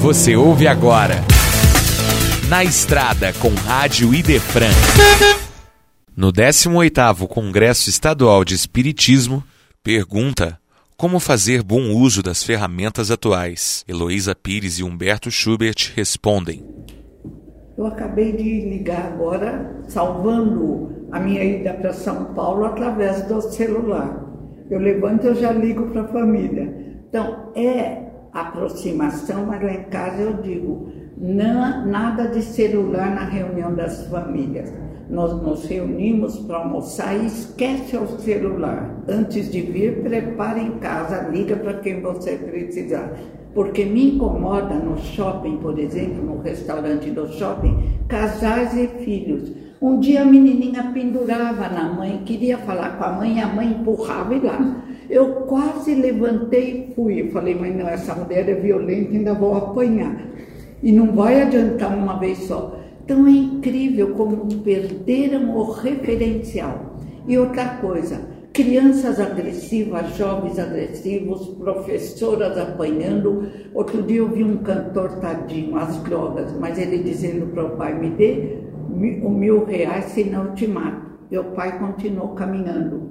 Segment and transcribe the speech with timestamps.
[0.00, 1.16] Você ouve agora.
[2.48, 4.70] Na Estrada com Rádio Idefran.
[6.16, 9.42] No 18º Congresso Estadual de Espiritismo,
[9.82, 10.56] pergunta
[10.96, 13.84] como fazer bom uso das ferramentas atuais.
[13.88, 16.64] Heloísa Pires e Humberto Schubert respondem.
[17.76, 24.24] Eu acabei de ligar agora, salvando a minha ida para São Paulo através do celular.
[24.70, 27.02] Eu levanto eu já ligo para a família.
[27.08, 28.07] Então, é
[28.40, 34.72] aproximação, mas lá em casa eu digo, não, nada de celular na reunião das famílias.
[35.10, 39.02] Nós nos reunimos para almoçar e esquece o celular.
[39.08, 43.12] Antes de vir, prepare em casa, liga para quem você precisar.
[43.54, 49.50] Porque me incomoda no shopping, por exemplo, no restaurante do shopping, casais e filhos.
[49.80, 54.34] Um dia a menininha pendurava na mãe, queria falar com a mãe, a mãe empurrava
[54.34, 54.84] e lá.
[55.08, 57.22] Eu quase levantei e fui.
[57.22, 60.26] Eu falei, mas não, essa mulher é violenta, ainda vou apanhar.
[60.82, 62.78] E não vai adiantar uma vez só.
[63.04, 66.96] Então é incrível como perderam o referencial.
[67.26, 68.20] E outra coisa,
[68.52, 73.48] crianças agressivas, jovens agressivos, professoras apanhando.
[73.72, 77.98] Outro dia eu vi um cantor tadinho, as drogas, mas ele dizendo para o pai:
[77.98, 78.58] me dê
[79.22, 81.08] o mil reais, senão eu te mato.
[81.30, 83.07] O pai continuou caminhando.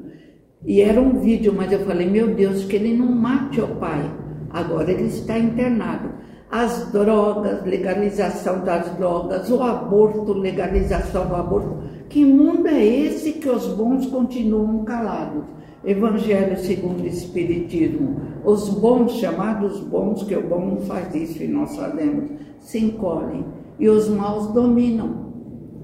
[0.65, 4.09] E era um vídeo, mas eu falei: meu Deus, que ele não mate o pai.
[4.49, 6.09] Agora ele está internado
[6.49, 11.77] as drogas, legalização das drogas, o aborto, legalização do aborto.
[12.09, 15.43] Que mundo é esse que os bons continuam calados?
[15.83, 18.21] Evangelho segundo o Espiritismo.
[18.45, 23.45] Os bons, chamados bons, que o bom não faz isso e nós sabemos, se encolhem
[23.77, 25.27] e os maus dominam.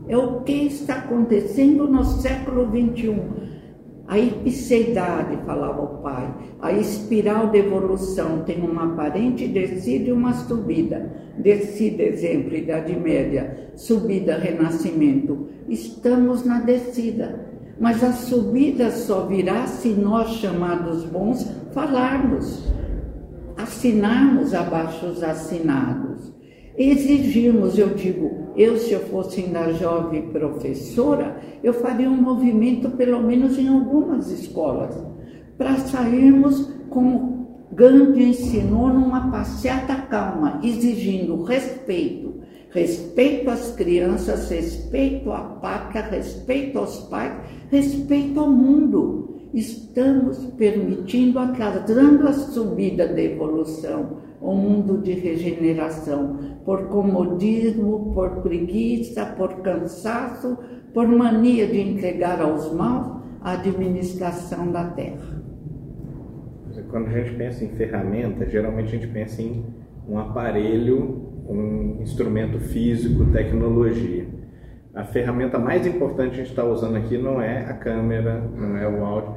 [0.08, 3.43] É o que está acontecendo no século XXI
[4.14, 10.34] a epiceidade, falava o pai, a espiral de evolução tem uma aparente descida e uma
[10.34, 11.12] subida.
[11.40, 15.48] Descida, exemplo, Idade Média, subida, Renascimento.
[15.68, 17.44] Estamos na descida.
[17.80, 22.72] Mas a subida só virá se nós, chamados bons, falarmos,
[23.58, 26.34] assinarmos abaixo os assinados
[26.78, 33.22] exigirmos, eu digo, eu se eu fosse ainda jovem professora, eu faria um movimento pelo
[33.22, 34.96] menos em algumas escolas,
[35.58, 37.34] para sairmos como
[37.72, 47.00] Gandhi ensinou numa passeata calma, exigindo respeito, respeito às crianças, respeito à pátria, respeito aos
[47.08, 47.34] pais,
[47.72, 49.40] respeito ao mundo.
[49.54, 59.26] Estamos permitindo, atrasando a subida da evolução, um mundo de regeneração, por comodismo, por preguiça,
[59.38, 60.58] por cansaço,
[60.94, 65.42] por mania de entregar aos maus a administração da terra.
[66.90, 69.66] Quando a gente pensa em ferramenta, geralmente a gente pensa em
[70.08, 74.28] um aparelho, um instrumento físico, tecnologia.
[74.94, 78.78] A ferramenta mais importante que a gente está usando aqui não é a câmera, não
[78.78, 79.36] é o áudio,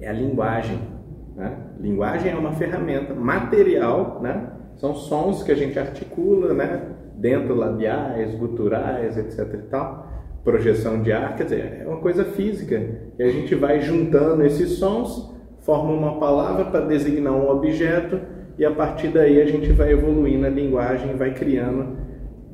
[0.00, 0.91] é a linguagem
[1.36, 1.56] né?
[1.80, 4.48] Linguagem é uma ferramenta material, né?
[4.76, 6.82] são sons que a gente articula né?
[7.16, 9.54] dentro labiais, guturais, etc.
[9.54, 10.10] E tal.
[10.44, 12.82] Projeção de ar, quer dizer, é uma coisa física.
[13.18, 18.18] E a gente vai juntando esses sons, forma uma palavra para designar um objeto,
[18.58, 21.96] e a partir daí a gente vai evoluindo a linguagem, vai criando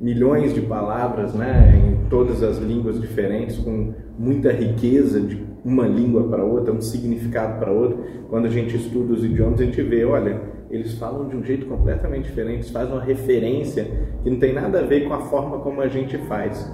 [0.00, 5.36] milhões de palavras né, em todas as línguas diferentes, com muita riqueza de
[5.68, 7.98] uma língua para outra, um significado para outra.
[8.30, 10.40] Quando a gente estuda os idiomas, a gente vê, olha,
[10.70, 13.86] eles falam de um jeito completamente diferente, fazem uma referência
[14.22, 16.70] que não tem nada a ver com a forma como a gente faz.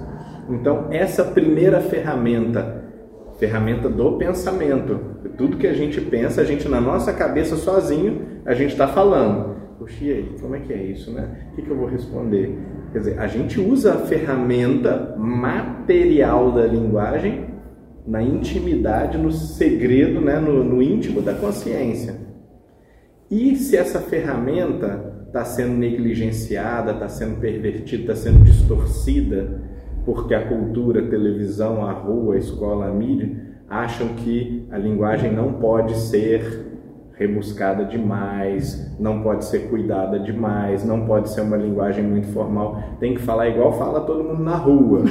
[0.49, 2.85] Então, essa primeira ferramenta,
[3.37, 4.97] ferramenta do pensamento,
[5.37, 9.55] tudo que a gente pensa, a gente na nossa cabeça sozinho, a gente está falando.
[9.77, 11.49] Poxa, e aí, como é que é isso, né?
[11.51, 12.57] O que, que eu vou responder?
[12.93, 17.54] Quer dizer, a gente usa a ferramenta material da linguagem
[18.05, 22.15] na intimidade, no segredo, né, no, no íntimo da consciência.
[23.29, 29.61] E se essa ferramenta está sendo negligenciada, está sendo pervertida, está sendo distorcida,
[30.05, 35.33] porque a cultura, a televisão, a rua, a escola, a mídia acham que a linguagem
[35.33, 36.65] não pode ser
[37.13, 43.15] rebuscada demais, não pode ser cuidada demais, não pode ser uma linguagem muito formal, tem
[43.15, 45.03] que falar igual fala todo mundo na rua.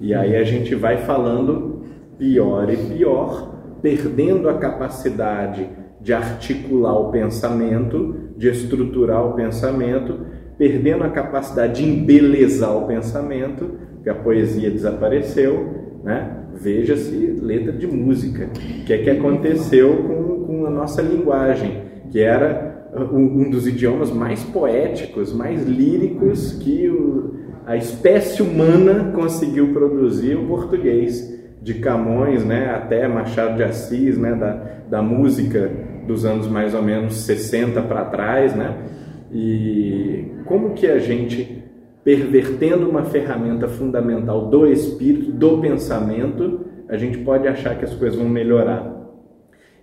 [0.00, 1.73] E aí a gente vai falando
[2.18, 5.68] pior e pior, perdendo a capacidade
[6.00, 10.20] de articular o pensamento, de estruturar o pensamento,
[10.58, 13.70] perdendo a capacidade de embelezar o pensamento,
[14.02, 16.40] que a poesia desapareceu, né?
[16.54, 18.44] Veja-se letra de música.
[18.44, 21.82] O que é que aconteceu com, com a nossa linguagem?
[22.10, 27.34] Que era um, dos idiomas mais poéticos, mais líricos que o,
[27.66, 31.33] a espécie humana conseguiu produzir, o português.
[31.64, 35.70] De Camões né, até Machado de Assis, né, da, da música
[36.06, 38.54] dos anos mais ou menos 60 para trás.
[38.54, 38.76] Né?
[39.32, 41.64] E como que a gente,
[42.04, 48.18] pervertendo uma ferramenta fundamental do espírito, do pensamento, a gente pode achar que as coisas
[48.18, 49.03] vão melhorar?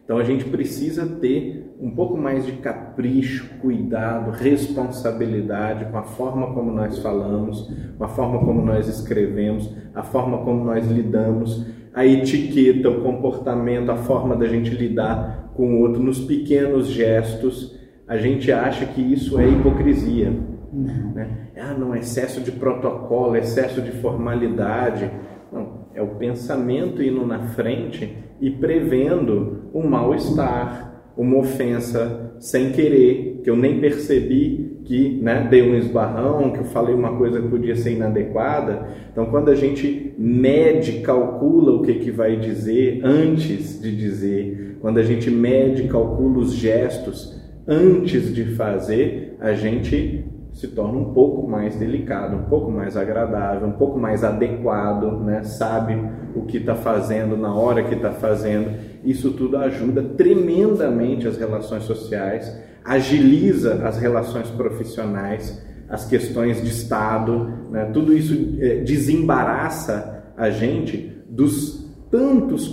[0.04, 6.54] Então a gente precisa ter um pouco mais de capricho, cuidado, responsabilidade com a forma
[6.54, 12.06] como nós falamos, com a forma como nós escrevemos, a forma como nós lidamos, a
[12.06, 17.78] etiqueta, o comportamento, a forma da gente lidar com o outro nos pequenos gestos.
[18.08, 20.32] A gente acha que isso é hipocrisia.
[20.72, 21.12] Não.
[21.14, 21.48] Né?
[21.58, 25.10] Ah, não, excesso de protocolo, excesso de formalidade.
[25.52, 33.42] Não, é o pensamento indo na frente e prevendo um mal-estar, uma ofensa sem querer,
[33.44, 37.48] que eu nem percebi que né, dei um esbarrão, que eu falei uma coisa que
[37.48, 38.88] podia ser inadequada.
[39.12, 44.98] Então, quando a gente mede, calcula o que, que vai dizer antes de dizer, quando
[44.98, 51.48] a gente mede, calcula os gestos antes de fazer, a gente se torna um pouco
[51.48, 55.44] mais delicado, um pouco mais agradável, um pouco mais adequado, né?
[55.44, 55.98] sabe
[56.36, 58.72] o que está fazendo na hora que está fazendo.
[59.04, 67.70] Isso tudo ajuda tremendamente as relações sociais, agiliza as relações profissionais, as questões de Estado,
[67.70, 67.90] né?
[67.94, 72.68] tudo isso é, desembaraça a gente dos tantos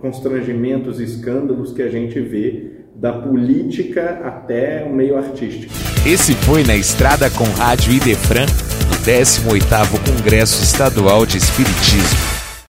[0.00, 5.72] constrangimentos e escândalos que a gente vê da política até o meio artístico.
[6.04, 12.39] Esse foi Na Estrada com Rádio Idefran, no 18º Congresso Estadual de Espiritismo.